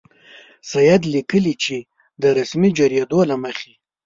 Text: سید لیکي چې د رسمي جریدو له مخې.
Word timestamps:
سید 0.71 1.01
لیکي 1.13 1.53
چې 1.63 1.77
د 2.21 2.23
رسمي 2.37 2.69
جریدو 2.77 3.19
له 3.29 3.35
مخې. 3.43 3.73